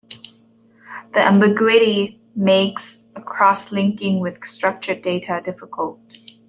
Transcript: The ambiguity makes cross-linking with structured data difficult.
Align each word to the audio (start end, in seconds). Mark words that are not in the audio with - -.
The 1.13 1.19
ambiguity 1.19 2.19
makes 2.35 2.97
cross-linking 3.23 4.19
with 4.19 4.43
structured 4.49 5.03
data 5.03 5.43
difficult. 5.45 5.99